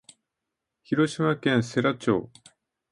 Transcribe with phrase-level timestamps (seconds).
[0.81, 2.27] 広島県世羅町